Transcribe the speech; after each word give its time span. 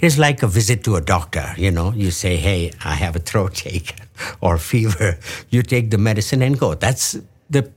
It's 0.00 0.18
like 0.18 0.42
a 0.42 0.46
visit 0.46 0.84
to 0.84 0.96
a 0.96 1.00
doctor. 1.00 1.54
You 1.56 1.70
know, 1.70 1.92
you 1.92 2.10
say, 2.10 2.36
"Hey, 2.36 2.72
I 2.84 2.94
have 2.94 3.16
a 3.16 3.20
throat 3.20 3.66
ache 3.66 3.94
or 4.40 4.58
fever." 4.58 5.18
You 5.50 5.62
take 5.62 5.90
the 5.90 5.98
medicine 5.98 6.42
and 6.42 6.58
go. 6.58 6.74
That's 6.74 7.16
the 7.50 7.70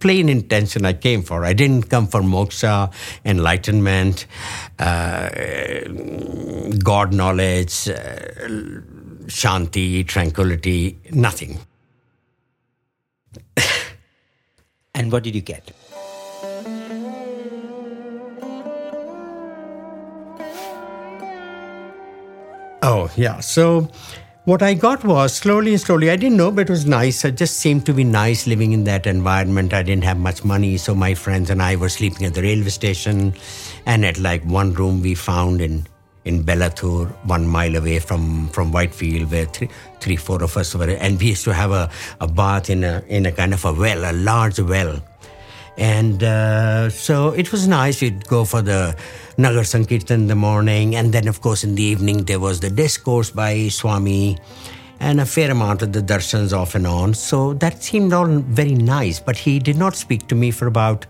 plain 0.00 0.28
intention 0.28 0.84
I 0.84 0.94
came 0.94 1.22
for. 1.22 1.44
I 1.44 1.52
didn't 1.52 1.90
come 1.90 2.06
for 2.08 2.22
moksha, 2.22 2.92
enlightenment, 3.24 4.26
uh, 4.78 5.28
God 6.82 7.12
knowledge, 7.12 7.88
uh, 7.88 7.94
shanti, 9.26 10.06
tranquility, 10.06 10.98
nothing. 11.12 11.58
and 14.94 15.12
what 15.12 15.22
did 15.22 15.34
you 15.34 15.42
get? 15.42 15.70
Oh, 22.82 23.10
yeah. 23.16 23.40
So 23.40 23.88
what 24.44 24.62
I 24.62 24.74
got 24.74 25.04
was 25.04 25.34
slowly 25.34 25.72
and 25.72 25.80
slowly, 25.80 26.10
I 26.10 26.16
didn't 26.16 26.38
know, 26.38 26.50
but 26.50 26.62
it 26.62 26.70
was 26.70 26.86
nice. 26.86 27.24
It 27.24 27.36
just 27.36 27.56
seemed 27.56 27.84
to 27.86 27.92
be 27.92 28.04
nice 28.04 28.46
living 28.46 28.72
in 28.72 28.84
that 28.84 29.06
environment. 29.06 29.74
I 29.74 29.82
didn't 29.82 30.04
have 30.04 30.18
much 30.18 30.44
money, 30.44 30.78
so 30.78 30.94
my 30.94 31.14
friends 31.14 31.50
and 31.50 31.62
I 31.62 31.76
were 31.76 31.90
sleeping 31.90 32.26
at 32.26 32.34
the 32.34 32.42
railway 32.42 32.70
station 32.70 33.34
and 33.84 34.04
at 34.04 34.18
like 34.18 34.42
one 34.44 34.72
room 34.72 35.02
we 35.02 35.14
found 35.14 35.60
in 35.60 35.86
in 36.24 36.42
Belathur, 36.42 37.06
one 37.24 37.46
mile 37.46 37.76
away 37.76 37.98
from, 37.98 38.48
from 38.48 38.72
Whitefield, 38.72 39.30
where 39.30 39.46
three, 39.46 39.70
three, 40.00 40.16
four 40.16 40.42
of 40.42 40.54
us 40.56 40.74
were. 40.74 40.90
And 40.90 41.18
we 41.18 41.28
used 41.28 41.44
to 41.44 41.54
have 41.54 41.70
a, 41.70 41.90
a 42.20 42.28
bath 42.28 42.68
in 42.68 42.84
a, 42.84 43.02
in 43.08 43.24
a 43.24 43.32
kind 43.32 43.54
of 43.54 43.64
a 43.64 43.72
well, 43.72 44.10
a 44.10 44.12
large 44.12 44.60
well. 44.60 45.00
And 45.78 46.22
uh, 46.22 46.90
so 46.90 47.30
it 47.30 47.52
was 47.52 47.66
nice. 47.66 48.02
We'd 48.02 48.26
go 48.26 48.44
for 48.44 48.62
the 48.62 48.96
Nagar 49.38 49.64
Sankirtan 49.64 50.22
in 50.22 50.26
the 50.26 50.34
morning. 50.34 50.96
And 50.96 51.12
then, 51.12 51.28
of 51.28 51.40
course, 51.40 51.64
in 51.64 51.74
the 51.74 51.82
evening, 51.82 52.24
there 52.24 52.40
was 52.40 52.60
the 52.60 52.70
discourse 52.70 53.30
by 53.30 53.68
Swami 53.68 54.38
and 55.00 55.20
a 55.20 55.26
fair 55.26 55.50
amount 55.50 55.82
of 55.82 55.92
the 55.92 56.02
darshans 56.02 56.52
off 56.52 56.74
and 56.74 56.86
on. 56.86 57.14
So 57.14 57.54
that 57.54 57.82
seemed 57.82 58.12
all 58.12 58.26
very 58.26 58.74
nice. 58.74 59.18
But 59.18 59.36
he 59.36 59.58
did 59.58 59.76
not 59.76 59.96
speak 59.96 60.28
to 60.28 60.34
me 60.34 60.50
for 60.50 60.66
about 60.66 61.06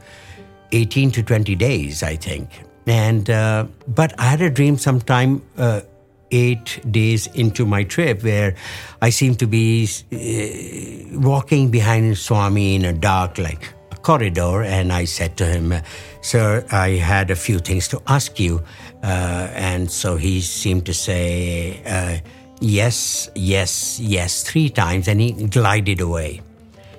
18 0.73 1.11
to 1.13 1.23
20 1.23 1.55
days, 1.57 2.03
I 2.03 2.17
think. 2.17 2.49
And 2.87 3.29
uh, 3.29 3.67
but 3.89 4.19
I 4.19 4.25
had 4.25 4.41
a 4.41 4.51
dream 4.51 4.79
sometime 4.79 5.43
uh, 5.59 5.83
eight 6.31 6.81
days 6.91 7.27
into 7.29 7.67
my 7.67 7.85
trip 7.85 8.23
where 8.23 8.55
I 9.03 9.11
seemed 9.11 9.39
to 9.41 9.47
be 9.47 9.89
uh, 10.13 11.19
walking 11.19 11.71
behind 11.71 12.17
Swami 12.19 12.77
in 12.77 12.85
a 12.85 12.93
dark, 12.93 13.39
like 13.39 13.75
corridor, 14.03 14.63
and 14.63 14.93
I 14.93 15.05
said 15.05 15.37
to 15.39 15.47
him, 15.47 15.75
Sir, 16.23 16.65
I 16.71 16.91
had 16.91 17.31
a 17.31 17.37
few 17.37 17.59
things 17.59 17.89
to 17.89 18.03
ask 18.07 18.39
you. 18.39 18.63
Uh, 19.03 19.49
and 19.55 19.91
so 19.91 20.17
he 20.17 20.41
seemed 20.41 20.87
to 20.87 20.95
say, 20.95 21.83
uh, 21.87 22.19
Yes, 22.63 23.31
yes, 23.35 23.99
yes, 23.99 24.43
three 24.43 24.69
times, 24.69 25.09
and 25.09 25.21
he 25.21 25.33
glided 25.33 26.03
away. 26.03 26.43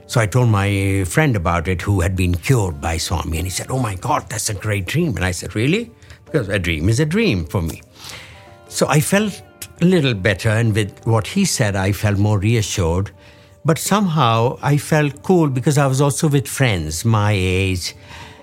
So 0.07 0.19
I 0.19 0.25
told 0.25 0.49
my 0.49 1.03
friend 1.05 1.35
about 1.35 1.67
it 1.67 1.81
who 1.81 2.01
had 2.01 2.15
been 2.15 2.33
cured 2.33 2.81
by 2.81 2.97
Swami, 2.97 3.37
and 3.37 3.45
he 3.45 3.51
said, 3.51 3.67
Oh 3.69 3.79
my 3.79 3.95
God, 3.95 4.27
that's 4.29 4.49
a 4.49 4.55
great 4.55 4.87
dream. 4.87 5.15
And 5.15 5.23
I 5.23 5.31
said, 5.31 5.55
Really? 5.55 5.91
Because 6.25 6.49
a 6.49 6.57
dream 6.57 6.89
is 6.89 6.99
a 6.99 7.05
dream 7.05 7.45
for 7.45 7.61
me. 7.61 7.81
So 8.67 8.87
I 8.87 8.99
felt 8.99 9.41
a 9.81 9.85
little 9.85 10.13
better, 10.13 10.49
and 10.49 10.73
with 10.73 11.05
what 11.05 11.27
he 11.27 11.45
said, 11.45 11.75
I 11.75 11.91
felt 11.91 12.17
more 12.17 12.39
reassured. 12.39 13.11
But 13.63 13.77
somehow 13.77 14.57
I 14.61 14.77
felt 14.77 15.21
cool 15.21 15.49
because 15.49 15.77
I 15.77 15.85
was 15.85 16.01
also 16.01 16.27
with 16.27 16.47
friends 16.47 17.05
my 17.05 17.31
age, 17.33 17.95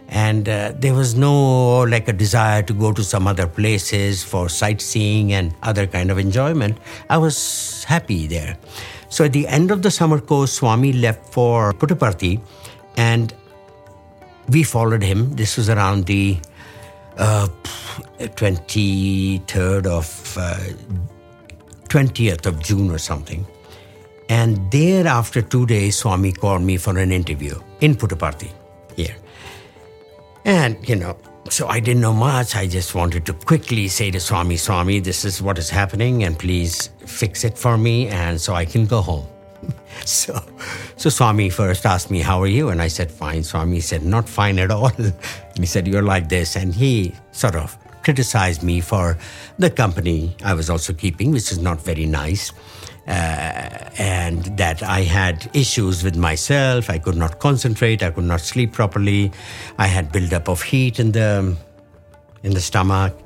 and 0.08 0.48
uh, 0.48 0.72
there 0.78 0.94
was 0.94 1.16
no 1.16 1.80
like 1.82 2.08
a 2.08 2.12
desire 2.12 2.62
to 2.62 2.72
go 2.72 2.92
to 2.92 3.02
some 3.02 3.26
other 3.26 3.46
places 3.46 4.22
for 4.22 4.48
sightseeing 4.48 5.32
and 5.32 5.54
other 5.62 5.86
kind 5.86 6.10
of 6.10 6.18
enjoyment. 6.18 6.78
I 7.10 7.18
was 7.18 7.84
happy 7.84 8.26
there. 8.28 8.56
So 9.08 9.24
at 9.24 9.32
the 9.32 9.48
end 9.48 9.70
of 9.70 9.82
the 9.82 9.90
summer 9.90 10.20
course, 10.20 10.52
Swami 10.52 10.92
left 10.92 11.32
for 11.32 11.72
Puttaparthi, 11.72 12.40
and 12.96 13.34
we 14.48 14.62
followed 14.62 15.02
him. 15.02 15.34
This 15.34 15.56
was 15.56 15.68
around 15.68 16.06
the 16.06 16.38
uh, 17.16 17.48
23rd 18.18 19.86
of 19.86 20.36
uh, 20.38 20.58
20th 21.88 22.46
of 22.46 22.62
June 22.62 22.90
or 22.90 22.98
something. 22.98 23.44
And 24.28 24.70
there, 24.70 25.06
after 25.06 25.40
two 25.40 25.66
days, 25.66 25.96
Swami 25.96 26.32
called 26.32 26.62
me 26.62 26.76
for 26.76 26.98
an 26.98 27.12
interview 27.12 27.58
in 27.80 27.94
Puttaparthi 27.94 28.52
here. 28.94 29.16
And, 30.44 30.86
you 30.88 30.96
know, 30.96 31.16
so 31.48 31.66
I 31.66 31.80
didn't 31.80 32.02
know 32.02 32.12
much. 32.12 32.54
I 32.54 32.66
just 32.66 32.94
wanted 32.94 33.24
to 33.26 33.32
quickly 33.32 33.88
say 33.88 34.10
to 34.10 34.20
Swami, 34.20 34.56
Swami, 34.56 35.00
this 35.00 35.24
is 35.24 35.40
what 35.40 35.58
is 35.58 35.70
happening, 35.70 36.24
and 36.24 36.38
please 36.38 36.90
fix 37.06 37.44
it 37.44 37.56
for 37.56 37.78
me, 37.78 38.08
and 38.08 38.40
so 38.40 38.54
I 38.54 38.64
can 38.64 38.86
go 38.86 39.00
home. 39.00 39.26
so, 40.04 40.40
so 40.96 41.08
Swami 41.08 41.48
first 41.50 41.86
asked 41.86 42.10
me, 42.10 42.20
How 42.20 42.40
are 42.42 42.46
you? 42.46 42.68
And 42.68 42.82
I 42.82 42.88
said, 42.88 43.10
Fine. 43.10 43.44
Swami 43.44 43.80
said, 43.80 44.02
Not 44.02 44.28
fine 44.28 44.58
at 44.58 44.70
all. 44.70 44.90
and 44.98 45.14
he 45.58 45.66
said, 45.66 45.88
You're 45.88 46.02
like 46.02 46.28
this. 46.28 46.54
And 46.54 46.74
he 46.74 47.14
sort 47.32 47.56
of 47.56 47.76
criticized 48.02 48.62
me 48.62 48.80
for 48.80 49.18
the 49.58 49.70
company 49.70 50.36
I 50.44 50.54
was 50.54 50.70
also 50.70 50.92
keeping, 50.92 51.32
which 51.32 51.50
is 51.50 51.58
not 51.58 51.80
very 51.80 52.06
nice 52.06 52.52
and 53.08 54.44
that 54.58 54.82
I 54.82 55.00
had 55.02 55.50
issues 55.54 56.04
with 56.04 56.16
myself. 56.16 56.90
I 56.90 56.98
could 56.98 57.16
not 57.16 57.38
concentrate. 57.38 58.02
I 58.02 58.10
could 58.10 58.24
not 58.24 58.40
sleep 58.40 58.72
properly. 58.72 59.32
I 59.78 59.86
had 59.86 60.12
buildup 60.12 60.48
of 60.48 60.62
heat 60.62 61.00
in 61.00 61.12
the 61.12 61.56
in 62.42 62.54
the 62.54 62.60
stomach, 62.60 63.16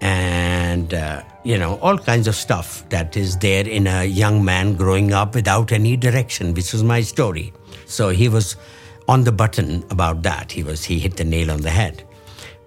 and 0.00 0.92
uh, 0.92 1.22
you 1.44 1.56
know 1.56 1.76
all 1.76 1.98
kinds 1.98 2.26
of 2.26 2.34
stuff 2.34 2.88
that 2.88 3.16
is 3.16 3.38
there 3.38 3.66
in 3.66 3.86
a 3.86 4.04
young 4.04 4.44
man 4.44 4.74
growing 4.74 5.12
up 5.12 5.34
without 5.34 5.72
any 5.72 5.96
direction, 5.96 6.54
which 6.54 6.72
was 6.72 6.82
my 6.82 7.00
story. 7.00 7.52
So 7.86 8.10
he 8.10 8.28
was 8.28 8.56
on 9.06 9.24
the 9.24 9.32
button 9.32 9.84
about 9.90 10.22
that. 10.22 10.52
He 10.52 10.62
was 10.62 10.84
he 10.84 10.98
hit 10.98 11.16
the 11.16 11.24
nail 11.24 11.50
on 11.50 11.62
the 11.62 11.70
head. 11.70 12.04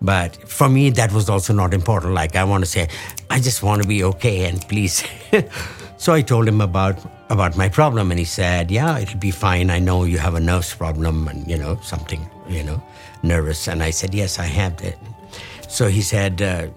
But 0.03 0.49
for 0.49 0.67
me, 0.67 0.89
that 0.91 1.11
was 1.11 1.29
also 1.29 1.53
not 1.53 1.75
important. 1.75 2.15
Like 2.15 2.35
I 2.35 2.43
want 2.43 2.63
to 2.63 2.69
say, 2.69 2.87
I 3.29 3.39
just 3.39 3.61
want 3.61 3.83
to 3.83 3.87
be 3.87 4.03
okay, 4.03 4.45
and 4.45 4.61
please. 4.67 5.03
So 6.01 6.13
I 6.13 6.23
told 6.23 6.47
him 6.47 6.61
about 6.61 6.97
about 7.29 7.55
my 7.55 7.69
problem, 7.69 8.09
and 8.09 8.17
he 8.17 8.25
said, 8.25 8.71
"Yeah, 8.71 8.97
it'll 8.97 9.19
be 9.19 9.29
fine. 9.29 9.69
I 9.69 9.77
know 9.77 10.03
you 10.03 10.17
have 10.17 10.33
a 10.33 10.39
nerves 10.39 10.73
problem, 10.73 11.27
and 11.27 11.47
you 11.47 11.59
know 11.59 11.77
something, 11.83 12.27
you 12.49 12.63
know, 12.63 12.81
nervous." 13.21 13.67
And 13.67 13.83
I 13.83 13.91
said, 13.91 14.15
"Yes, 14.15 14.39
I 14.39 14.47
have 14.47 14.77
that." 14.77 14.97
So 15.67 15.89
he 15.89 16.01
said, 16.01 16.41
uh, 16.41 16.73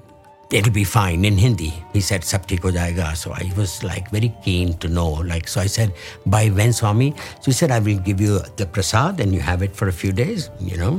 "It'll 0.51 0.73
be 0.73 0.85
fine 0.85 1.25
in 1.25 1.39
Hindi." 1.39 1.73
He 1.93 2.01
said, 2.01 2.25
"Sab 2.25 2.49
ho 2.51 2.71
jayega." 2.71 3.17
So 3.17 3.33
I 3.33 3.53
was 3.57 3.83
like 3.83 4.11
very 4.11 4.33
keen 4.45 4.75
to 4.79 4.89
know. 4.89 5.09
Like, 5.33 5.49
so 5.49 5.61
I 5.61 5.67
said, 5.67 5.93
"By 6.27 6.49
when, 6.49 6.73
Swami?" 6.73 7.15
So 7.41 7.47
he 7.47 7.53
said, 7.53 7.71
"I 7.71 7.79
will 7.79 7.99
give 7.99 8.21
you 8.21 8.41
the 8.57 8.67
prasad, 8.67 9.21
and 9.21 9.35
you 9.35 9.41
have 9.41 9.63
it 9.63 9.75
for 9.75 9.89
a 9.89 9.93
few 9.93 10.13
days." 10.13 10.51
You 10.61 10.77
know. 10.77 10.93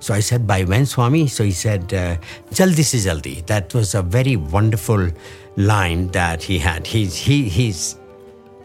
So 0.00 0.14
I 0.14 0.20
said, 0.20 0.46
"By 0.46 0.64
when, 0.64 0.86
Swami?" 0.86 1.26
So 1.28 1.44
he 1.44 1.52
said, 1.52 1.94
uh, 1.94 2.16
"Jaldi 2.50 2.84
se 2.84 2.98
jaldi." 3.08 3.46
That 3.46 3.74
was 3.74 3.94
a 3.94 4.02
very 4.02 4.36
wonderful 4.36 5.08
line 5.56 6.08
that 6.08 6.42
he 6.42 6.58
had. 6.58 6.86
He's, 6.86 7.16
he, 7.16 7.48
he's, 7.48 7.96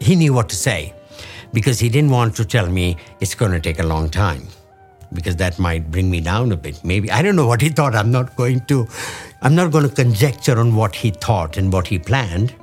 he 0.00 0.16
knew 0.16 0.32
what 0.32 0.48
to 0.48 0.56
say 0.56 0.94
because 1.52 1.78
he 1.78 1.88
didn't 1.88 2.10
want 2.10 2.36
to 2.36 2.44
tell 2.44 2.66
me 2.68 2.96
it's 3.20 3.34
going 3.34 3.52
to 3.52 3.60
take 3.60 3.78
a 3.78 3.86
long 3.86 4.08
time 4.08 4.46
because 5.12 5.36
that 5.36 5.58
might 5.58 5.90
bring 5.90 6.10
me 6.10 6.20
down 6.20 6.52
a 6.52 6.56
bit. 6.56 6.82
Maybe 6.84 7.10
I 7.10 7.22
don't 7.22 7.36
know 7.36 7.46
what 7.46 7.60
he 7.60 7.68
thought. 7.68 7.94
I'm 7.94 8.10
not 8.10 8.36
going 8.36 8.60
to, 8.66 8.86
I'm 9.42 9.54
not 9.54 9.72
going 9.72 9.88
to 9.88 9.94
conjecture 9.94 10.58
on 10.58 10.74
what 10.74 10.94
he 10.94 11.10
thought 11.10 11.56
and 11.56 11.72
what 11.72 11.86
he 11.86 11.98
planned. 11.98 12.54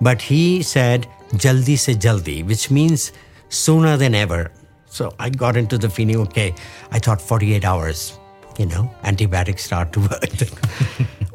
But 0.00 0.22
he 0.22 0.62
said, 0.62 1.06
"Jaldi 1.32 1.78
se 1.78 1.94
jaldi," 1.94 2.46
which 2.46 2.70
means 2.70 3.12
sooner 3.48 3.96
than 3.96 4.14
ever. 4.14 4.50
So 4.86 5.14
I 5.18 5.30
got 5.30 5.56
into 5.56 5.78
the 5.78 5.90
feeling. 5.90 6.16
Okay, 6.28 6.54
I 6.90 6.98
thought 6.98 7.20
48 7.20 7.64
hours. 7.64 8.18
You 8.58 8.66
know, 8.66 8.90
antibiotics 9.04 9.64
start 9.64 9.92
to 9.92 10.00
work. 10.00 11.18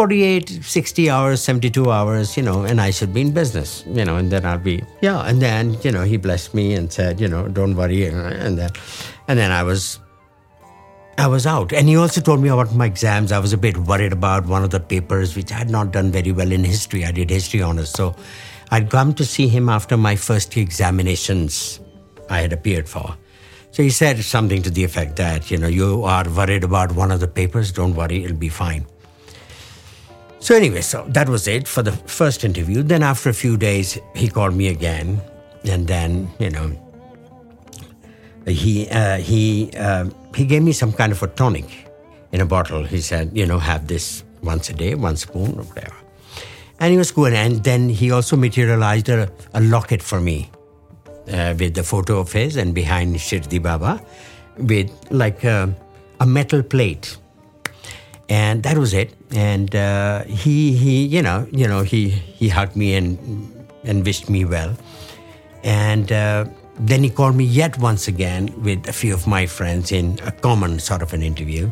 48, 0.00 0.64
60 0.64 1.10
hours, 1.10 1.42
72 1.42 1.90
hours, 1.90 2.34
you 2.34 2.42
know, 2.42 2.62
and 2.62 2.80
I 2.80 2.90
should 2.90 3.12
be 3.12 3.20
in 3.20 3.32
business, 3.32 3.84
you 3.86 4.02
know, 4.02 4.16
and 4.16 4.32
then 4.32 4.46
I'll 4.46 4.56
be, 4.56 4.82
yeah. 5.02 5.20
And 5.20 5.42
then, 5.42 5.76
you 5.82 5.92
know, 5.92 6.04
he 6.04 6.16
blessed 6.16 6.54
me 6.54 6.72
and 6.72 6.90
said, 6.90 7.20
you 7.20 7.28
know, 7.28 7.48
don't 7.48 7.76
worry. 7.76 8.06
And 8.06 8.56
then, 8.56 8.70
and 9.30 9.38
then 9.38 9.52
I 9.52 9.62
was, 9.62 10.00
I 11.16 11.28
was 11.28 11.46
out. 11.46 11.72
And 11.72 11.88
he 11.88 11.96
also 11.96 12.20
told 12.20 12.42
me 12.42 12.48
about 12.48 12.74
my 12.74 12.86
exams. 12.86 13.30
I 13.30 13.38
was 13.38 13.52
a 13.52 13.56
bit 13.56 13.76
worried 13.76 14.12
about 14.12 14.44
one 14.46 14.64
of 14.64 14.70
the 14.70 14.80
papers, 14.80 15.36
which 15.36 15.52
I 15.52 15.54
had 15.54 15.70
not 15.70 15.92
done 15.92 16.10
very 16.10 16.32
well 16.32 16.50
in 16.50 16.64
history. 16.64 17.04
I 17.04 17.12
did 17.12 17.30
history 17.30 17.62
honors. 17.62 17.90
So 17.90 18.16
I'd 18.72 18.90
come 18.90 19.14
to 19.14 19.24
see 19.24 19.46
him 19.46 19.68
after 19.68 19.96
my 19.96 20.16
first 20.16 20.56
examinations 20.56 21.78
I 22.28 22.40
had 22.40 22.52
appeared 22.52 22.88
for. 22.88 23.16
So 23.70 23.84
he 23.84 23.90
said 23.90 24.18
something 24.24 24.62
to 24.62 24.70
the 24.70 24.82
effect 24.82 25.14
that, 25.16 25.48
you 25.48 25.58
know, 25.58 25.68
you 25.68 26.02
are 26.02 26.28
worried 26.28 26.64
about 26.64 26.90
one 26.96 27.12
of 27.12 27.20
the 27.20 27.28
papers, 27.28 27.70
don't 27.70 27.94
worry, 27.94 28.24
it'll 28.24 28.36
be 28.36 28.48
fine. 28.48 28.84
So, 30.40 30.56
anyway, 30.56 30.80
so 30.80 31.04
that 31.10 31.28
was 31.28 31.46
it 31.46 31.68
for 31.68 31.82
the 31.82 31.92
first 31.92 32.42
interview. 32.42 32.82
Then, 32.82 33.04
after 33.04 33.28
a 33.28 33.34
few 33.34 33.56
days, 33.56 33.96
he 34.16 34.28
called 34.28 34.56
me 34.56 34.66
again. 34.68 35.20
And 35.64 35.86
then, 35.86 36.30
you 36.40 36.50
know, 36.50 36.72
he, 38.50 38.88
uh, 38.88 39.18
he, 39.18 39.70
uh, 39.76 40.06
he 40.34 40.46
gave 40.46 40.62
me 40.62 40.72
some 40.72 40.92
kind 40.92 41.12
of 41.12 41.22
a 41.22 41.28
tonic 41.28 41.88
in 42.32 42.40
a 42.40 42.46
bottle. 42.46 42.84
He 42.84 43.00
said, 43.00 43.30
you 43.34 43.46
know, 43.46 43.58
have 43.58 43.86
this 43.86 44.24
once 44.42 44.70
a 44.70 44.72
day, 44.74 44.94
one 44.94 45.16
spoon 45.16 45.58
or 45.58 45.62
whatever. 45.64 45.96
And 46.78 46.92
he 46.92 46.98
was 46.98 47.10
cool. 47.10 47.26
And 47.26 47.62
then 47.62 47.88
he 47.88 48.10
also 48.10 48.36
materialized 48.36 49.08
a, 49.08 49.30
a 49.52 49.60
locket 49.60 50.02
for 50.02 50.20
me 50.20 50.50
uh, 51.30 51.54
with 51.58 51.74
the 51.74 51.82
photo 51.82 52.18
of 52.18 52.32
his 52.32 52.56
and 52.56 52.74
behind 52.74 53.14
Shirdi 53.16 53.62
Baba 53.62 54.02
with 54.56 54.90
like 55.10 55.44
a, 55.44 55.74
a 56.20 56.26
metal 56.26 56.62
plate. 56.62 57.16
And 58.28 58.62
that 58.62 58.78
was 58.78 58.94
it. 58.94 59.14
And 59.32 59.74
uh, 59.74 60.24
he, 60.24 60.72
he, 60.72 61.04
you 61.06 61.20
know, 61.20 61.46
you 61.50 61.66
know, 61.66 61.82
he, 61.82 62.08
he 62.08 62.48
hugged 62.48 62.76
me 62.76 62.94
and, 62.94 63.18
and 63.84 64.04
wished 64.04 64.30
me 64.30 64.44
well. 64.44 64.74
And 65.62 66.10
uh, 66.10 66.46
then 66.80 67.04
he 67.04 67.10
called 67.10 67.36
me 67.36 67.44
yet 67.44 67.78
once 67.78 68.08
again 68.08 68.52
with 68.62 68.88
a 68.88 68.92
few 68.92 69.12
of 69.12 69.26
my 69.26 69.44
friends 69.44 69.92
in 69.92 70.18
a 70.24 70.32
common 70.32 70.78
sort 70.78 71.02
of 71.02 71.12
an 71.12 71.22
interview. 71.22 71.70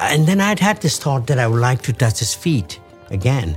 And 0.00 0.26
then 0.26 0.40
I'd 0.40 0.58
had 0.58 0.80
this 0.82 0.98
thought 0.98 1.28
that 1.28 1.38
I 1.38 1.46
would 1.46 1.60
like 1.60 1.82
to 1.82 1.92
touch 1.92 2.18
his 2.18 2.34
feet 2.34 2.80
again. 3.10 3.56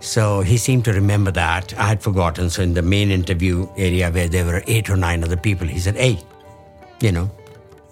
So 0.00 0.40
he 0.40 0.56
seemed 0.56 0.86
to 0.86 0.92
remember 0.92 1.30
that. 1.32 1.78
I 1.78 1.86
had 1.86 2.02
forgotten. 2.02 2.48
So 2.48 2.62
in 2.62 2.72
the 2.72 2.82
main 2.82 3.10
interview 3.10 3.68
area 3.76 4.10
where 4.10 4.28
there 4.28 4.46
were 4.46 4.62
eight 4.66 4.88
or 4.88 4.96
nine 4.96 5.22
other 5.22 5.36
people, 5.36 5.66
he 5.66 5.78
said, 5.78 5.96
Hey, 5.96 6.18
you 7.00 7.12
know, 7.12 7.30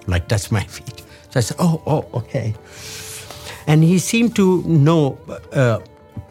like 0.07 0.27
touch 0.29 0.51
my 0.51 0.65
feet. 0.77 1.05
So 1.31 1.41
I 1.41 1.41
said, 1.41 1.57
Oh, 1.61 1.83
oh, 1.87 2.09
okay. 2.15 2.55
And 3.67 3.85
he 3.85 3.99
seemed 3.99 4.35
to 4.37 4.63
know 4.63 5.19
uh, 5.53 5.81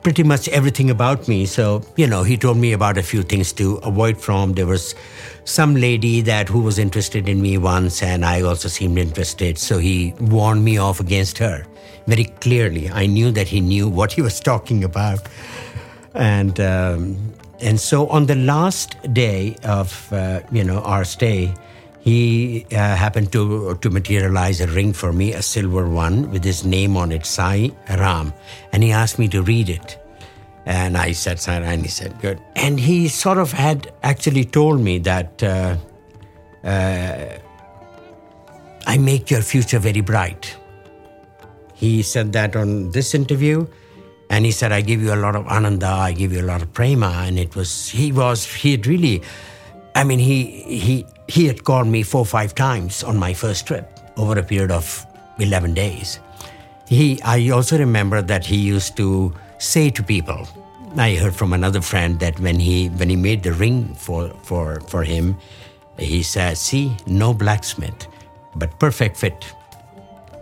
pretty 0.03 0.23
much 0.23 0.47
everything 0.49 0.89
about 0.89 1.27
me. 1.27 1.45
So, 1.45 1.83
you 1.95 2.07
know, 2.07 2.23
he 2.23 2.37
told 2.37 2.57
me 2.57 2.73
about 2.73 2.97
a 2.97 3.03
few 3.03 3.23
things 3.23 3.51
to 3.53 3.75
avoid 3.77 4.19
from. 4.19 4.53
There 4.53 4.65
was 4.65 4.95
some 5.45 5.75
lady 5.75 6.21
that 6.21 6.49
who 6.49 6.61
was 6.61 6.79
interested 6.79 7.27
in 7.27 7.41
me 7.41 7.57
once, 7.57 8.01
and 8.01 8.25
I 8.25 8.41
also 8.41 8.67
seemed 8.69 8.97
interested. 8.97 9.57
So 9.57 9.77
he 9.77 10.13
warned 10.19 10.63
me 10.63 10.77
off 10.77 10.99
against 10.99 11.37
her 11.39 11.65
very 12.07 12.25
clearly. 12.25 12.89
I 12.89 13.05
knew 13.05 13.31
that 13.31 13.47
he 13.47 13.59
knew 13.59 13.87
what 13.87 14.11
he 14.13 14.21
was 14.21 14.39
talking 14.39 14.83
about. 14.83 15.19
And 16.13 16.59
um, 16.59 17.33
and 17.59 17.79
so 17.79 18.07
on 18.07 18.25
the 18.25 18.35
last 18.35 18.95
day 19.13 19.55
of 19.63 20.11
uh, 20.11 20.41
you 20.51 20.63
know 20.63 20.79
our 20.79 21.03
stay, 21.03 21.53
he 22.07 22.65
uh, 22.71 22.95
happened 22.95 23.33
to 23.33 23.75
to 23.83 23.89
materialize 23.89 24.61
a 24.61 24.67
ring 24.67 24.93
for 24.93 25.11
me, 25.11 25.33
a 25.33 25.41
silver 25.41 25.89
one 25.89 26.31
with 26.31 26.41
his 26.41 26.63
name 26.63 26.95
on 26.95 27.11
it, 27.11 27.25
Sai 27.25 27.71
Ram, 27.89 28.31
and 28.71 28.81
he 28.81 28.93
asked 28.93 29.19
me 29.19 29.27
to 29.27 29.41
read 29.41 29.67
it. 29.67 29.97
And 30.65 30.95
I 30.95 31.11
said, 31.11 31.37
Sai 31.37 31.59
Ram, 31.59 31.67
and 31.73 31.81
he 31.81 31.89
said, 31.89 32.17
good. 32.21 32.39
And 32.55 32.79
he 32.79 33.09
sort 33.09 33.39
of 33.39 33.51
had 33.51 33.91
actually 34.03 34.45
told 34.45 34.79
me 34.79 34.99
that 34.99 35.43
uh, 35.43 35.75
uh, 36.63 37.25
I 38.85 38.97
make 38.97 39.29
your 39.29 39.41
future 39.41 39.79
very 39.79 39.99
bright. 39.99 40.55
He 41.73 42.03
said 42.03 42.31
that 42.31 42.55
on 42.55 42.91
this 42.91 43.13
interview, 43.13 43.67
and 44.29 44.45
he 44.45 44.51
said, 44.51 44.71
I 44.71 44.79
give 44.79 45.01
you 45.01 45.13
a 45.13 45.19
lot 45.25 45.35
of 45.35 45.45
ananda, 45.47 45.87
I 45.87 46.13
give 46.13 46.31
you 46.31 46.39
a 46.39 46.47
lot 46.53 46.61
of 46.61 46.71
prema. 46.71 47.11
And 47.27 47.37
it 47.37 47.53
was, 47.57 47.89
he 47.89 48.13
was, 48.13 48.45
he 48.45 48.71
had 48.71 48.87
really, 48.87 49.23
I 49.93 50.05
mean, 50.05 50.19
he, 50.19 50.63
he, 50.63 51.05
he 51.27 51.45
had 51.45 51.63
called 51.63 51.87
me 51.87 52.03
four 52.03 52.21
or 52.21 52.25
five 52.25 52.55
times 52.55 53.03
on 53.03 53.17
my 53.17 53.33
first 53.33 53.67
trip 53.67 53.99
over 54.17 54.39
a 54.39 54.43
period 54.43 54.71
of 54.71 55.05
11 55.39 55.73
days. 55.73 56.19
He, 56.87 57.21
I 57.21 57.49
also 57.49 57.77
remember 57.77 58.21
that 58.21 58.45
he 58.45 58.55
used 58.55 58.95
to 58.97 59.33
say 59.57 59.89
to 59.89 60.01
people, 60.01 60.47
I 60.95 61.15
heard 61.15 61.35
from 61.35 61.53
another 61.53 61.81
friend 61.81 62.19
that 62.21 62.39
when 62.39 62.59
he, 62.59 62.87
when 62.87 63.09
he 63.09 63.15
made 63.15 63.43
the 63.43 63.53
ring 63.53 63.93
for, 63.95 64.29
for, 64.43 64.79
for 64.81 65.03
him, 65.03 65.37
he 65.99 66.23
said, 66.23 66.57
see, 66.57 66.95
no 67.05 67.33
blacksmith, 67.33 68.07
but 68.55 68.79
perfect 68.79 69.17
fit. 69.17 69.53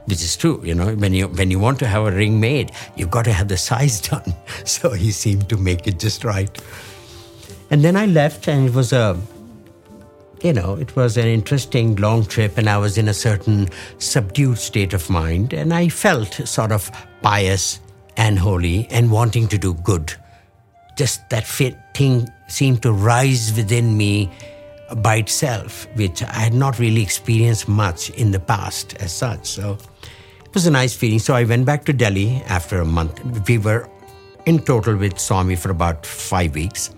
Which 0.06 0.22
is 0.22 0.38
true 0.38 0.62
you 0.64 0.76
know 0.76 0.94
when 0.94 1.16
you 1.16 1.28
when 1.30 1.50
you 1.50 1.58
want 1.58 1.80
to 1.80 1.88
have 1.88 2.06
a 2.06 2.12
ring 2.12 2.40
made 2.40 2.72
you've 2.96 3.10
got 3.10 3.26
to 3.26 3.34
have 3.34 3.48
the 3.48 3.58
size 3.58 4.00
done. 4.10 4.36
So 4.64 4.92
he 4.92 5.12
seemed 5.12 5.50
to 5.50 5.58
make 5.58 5.88
it 5.88 6.00
just 6.00 6.24
right. 6.24 6.62
And 7.72 7.84
then 7.84 7.96
i 7.96 8.06
left 8.06 8.48
and 8.48 8.68
it 8.68 8.76
was 8.76 8.94
a 8.94 9.20
you 10.42 10.54
know 10.54 10.76
it 10.76 10.96
was 10.96 11.18
an 11.18 11.28
interesting 11.28 11.96
long 11.96 12.26
trip 12.26 12.58
and 12.58 12.70
i 12.70 12.78
was 12.78 12.98
in 12.98 13.08
a 13.08 13.14
certain 13.14 13.68
subdued 13.98 14.58
state 14.58 14.94
of 14.94 15.10
mind 15.10 15.54
and 15.54 15.74
i 15.74 15.88
felt 15.88 16.34
sort 16.48 16.72
of 16.72 16.92
pious 17.22 17.80
and 18.18 18.40
holy 18.40 18.88
and 18.90 19.12
wanting 19.12 19.48
to 19.48 19.58
do 19.58 19.74
good 19.74 20.14
just 20.98 21.30
that 21.30 21.46
fit 21.46 21.78
thing 21.94 22.30
seemed 22.48 22.82
to 22.84 22.92
rise 22.92 23.54
within 23.56 23.98
me 23.98 24.30
by 24.98 25.18
itself, 25.18 25.88
which 25.96 26.22
I 26.22 26.34
had 26.34 26.54
not 26.54 26.80
really 26.80 27.02
experienced 27.02 27.68
much 27.68 28.10
in 28.12 28.32
the 28.32 28.40
past 28.40 28.96
as 28.96 29.12
such. 29.12 29.46
So 29.48 29.78
it 30.44 30.54
was 30.54 30.66
a 30.68 30.72
nice 30.72 30.94
feeling. 30.94 31.20
So 31.20 31.34
I 31.34 31.44
went 31.44 31.66
back 31.66 31.86
to 31.86 31.94
Delhi 31.94 32.42
after 32.48 32.80
a 32.80 32.86
month. 32.86 33.48
We 33.48 33.58
were 33.58 33.90
in 34.46 34.60
total 34.60 34.96
with 34.96 35.20
Swami 35.20 35.56
for 35.56 35.72
about 35.72 36.06
five 36.06 36.54
weeks. 36.54 36.92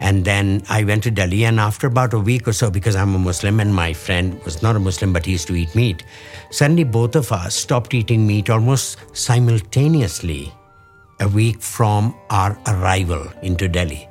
And 0.00 0.24
then 0.24 0.62
I 0.68 0.82
went 0.82 1.02
to 1.04 1.10
Delhi, 1.10 1.44
and 1.44 1.60
after 1.60 1.86
about 1.86 2.14
a 2.14 2.18
week 2.18 2.48
or 2.48 2.54
so, 2.54 2.70
because 2.70 2.96
I'm 2.96 3.14
a 3.14 3.18
Muslim 3.18 3.60
and 3.60 3.74
my 3.74 3.92
friend 3.92 4.42
was 4.44 4.62
not 4.62 4.74
a 4.74 4.78
Muslim 4.78 5.12
but 5.12 5.26
he 5.26 5.32
used 5.32 5.46
to 5.48 5.54
eat 5.54 5.74
meat, 5.74 6.02
suddenly 6.50 6.84
both 6.84 7.14
of 7.14 7.30
us 7.30 7.54
stopped 7.54 7.92
eating 7.92 8.26
meat 8.26 8.48
almost 8.48 8.96
simultaneously 9.12 10.52
a 11.20 11.28
week 11.28 11.60
from 11.60 12.14
our 12.30 12.58
arrival 12.66 13.30
into 13.42 13.68
Delhi. 13.68 14.08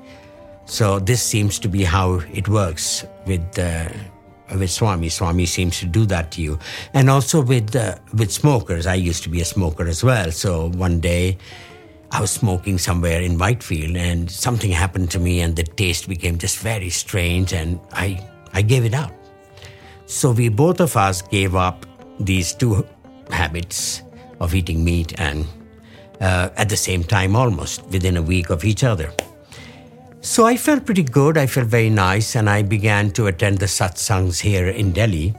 So 0.66 1.00
this 1.00 1.24
seems 1.24 1.58
to 1.60 1.68
be 1.68 1.84
how 1.84 2.22
it 2.32 2.48
works 2.48 3.04
with 3.26 3.58
uh, 3.58 3.90
with 4.56 4.70
Swami. 4.70 5.10
Swami 5.10 5.48
seems 5.48 5.80
to 5.80 5.88
do 5.88 6.06
that 6.06 6.32
to 6.34 6.42
you, 6.42 6.60
and 6.94 7.10
also 7.10 7.42
with 7.42 7.76
uh, 7.76 7.96
with 8.14 8.32
smokers. 8.32 8.86
I 8.86 8.94
used 8.94 9.24
to 9.24 9.30
be 9.30 9.42
a 9.42 9.46
smoker 9.46 9.88
as 9.88 10.04
well. 10.04 10.32
So 10.32 10.70
one 10.70 11.00
day. 11.00 11.38
I 12.12 12.22
was 12.22 12.32
smoking 12.32 12.78
somewhere 12.78 13.22
in 13.22 13.38
Whitefield 13.38 13.96
and 13.96 14.30
something 14.30 14.72
happened 14.72 15.12
to 15.12 15.20
me 15.20 15.42
and 15.42 15.56
the 15.56 15.64
taste 15.64 16.10
became 16.10 16.38
just 16.38 16.60
very 16.60 16.90
strange 16.90 17.54
and 17.54 17.80
I, 17.92 18.26
I 18.54 18.62
gave 18.62 18.84
it 18.84 18.94
up. 18.94 19.12
So 20.08 20.32
we 20.32 20.50
both 20.50 20.80
of 20.80 20.98
us 20.98 21.22
gave 21.22 21.56
up 21.56 21.86
these 22.20 22.54
two 22.54 22.86
habits 23.30 24.02
of 24.40 24.56
eating 24.56 24.84
meat 24.84 25.20
and 25.20 25.46
uh, 26.20 26.50
at 26.58 26.70
the 26.70 26.78
same 26.78 27.04
time 27.04 27.36
almost 27.36 27.86
within 27.88 28.18
a 28.18 28.22
week 28.22 28.50
of 28.50 28.66
each 28.66 28.84
other. 28.84 29.14
So 30.22 30.46
I 30.46 30.58
felt 30.58 30.86
pretty 30.86 31.04
good. 31.04 31.38
I 31.38 31.48
felt 31.48 31.68
very 31.68 31.90
nice, 31.90 32.36
and 32.36 32.50
I 32.50 32.62
began 32.62 33.12
to 33.12 33.28
attend 33.28 33.60
the 33.60 33.68
satsangs 33.68 34.42
here 34.42 34.68
in 34.68 34.92
Delhi 34.92 35.34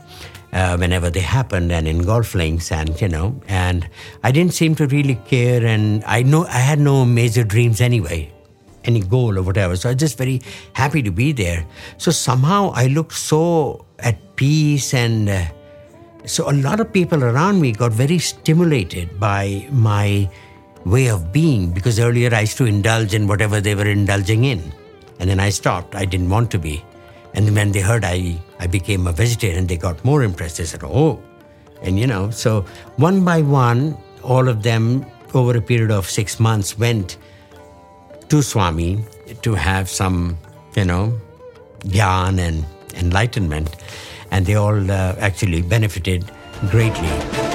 uh, 0.52 0.76
whenever 0.76 1.11
they 1.11 1.20
happened, 1.20 1.70
and 1.73 1.87
in 1.87 2.02
golf 2.02 2.35
links, 2.35 2.73
and 2.73 3.00
you 3.00 3.08
know, 3.08 3.41
and 3.49 3.88
I 4.23 4.32
didn't 4.32 4.55
seem 4.55 4.75
to 4.76 4.87
really 4.87 5.17
care, 5.26 5.64
and 5.64 6.02
I 6.05 6.23
know 6.23 6.44
I 6.47 6.58
had 6.58 6.79
no 6.81 7.05
major 7.05 7.44
dreams 7.44 7.81
anyway, 7.81 8.32
any 8.85 9.00
goal 9.00 9.38
or 9.38 9.43
whatever. 9.43 9.76
So 9.76 9.88
I 9.88 9.93
was 9.93 10.00
just 10.00 10.19
very 10.19 10.42
happy 10.73 11.02
to 11.02 11.11
be 11.11 11.33
there. 11.33 11.66
So 11.99 12.11
somehow 12.11 12.73
I 12.75 12.87
looked 12.87 13.14
so 13.14 13.87
at 14.00 14.37
peace, 14.37 14.92
and 14.95 15.28
uh, 15.28 15.45
so 16.25 16.50
a 16.50 16.52
lot 16.52 16.80
of 16.80 16.92
people 16.92 17.25
around 17.25 17.61
me 17.61 17.73
got 17.73 17.92
very 17.92 18.19
stimulated 18.19 19.19
by 19.19 19.66
my 19.71 20.28
way 20.85 21.09
of 21.09 21.33
being 21.33 21.71
because 21.73 22.00
earlier 22.00 22.35
I 22.35 22.40
used 22.40 22.57
to 22.59 22.64
indulge 22.64 23.14
in 23.14 23.26
whatever 23.26 23.61
they 23.61 23.75
were 23.75 23.87
indulging 23.87 24.45
in. 24.45 24.73
And 25.19 25.28
then 25.28 25.38
I 25.40 25.50
stopped. 25.50 25.95
I 25.95 26.04
didn't 26.07 26.30
want 26.30 26.50
to 26.52 26.59
be. 26.59 26.83
And 27.35 27.54
when 27.54 27.73
they 27.73 27.80
heard 27.80 28.04
I, 28.04 28.40
I 28.61 28.67
became 28.67 29.07
a 29.07 29.12
vegetarian, 29.12 29.67
they 29.67 29.79
got 29.79 30.05
more 30.05 30.23
impressed. 30.23 30.59
They 30.59 30.64
said, 30.67 30.83
oh. 30.85 31.19
And 31.83 31.99
you 31.99 32.07
know, 32.07 32.31
so 32.31 32.67
one 32.97 33.25
by 33.25 33.40
one, 33.40 33.97
all 34.23 34.49
of 34.49 34.62
them 34.62 35.07
over 35.33 35.57
a 35.57 35.62
period 35.62 35.90
of 35.90 36.09
six 36.09 36.38
months 36.38 36.79
went 36.79 37.17
to 38.29 38.43
Swami 38.43 39.02
to 39.43 39.55
have 39.55 39.88
some, 39.88 40.37
you 40.76 40.85
know, 40.85 41.19
gyan 41.85 42.38
and 42.38 42.67
enlightenment. 42.95 43.75
And 44.31 44.45
they 44.45 44.57
all 44.57 44.90
uh, 44.90 45.17
actually 45.19 45.62
benefited 45.62 46.31
greatly. 46.71 47.50